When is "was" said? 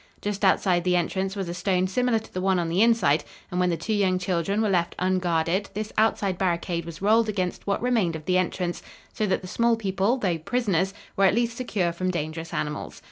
1.35-1.47, 6.85-7.03